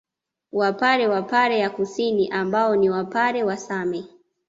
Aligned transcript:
Wapare 0.51 1.07
wa 1.07 1.21
Pare 1.21 1.59
ya 1.59 1.69
Kusini 1.69 2.29
ambao 2.29 2.75
ni 2.75 2.89
Wapare 2.89 3.43
wa 3.43 3.57
Same 3.57 4.05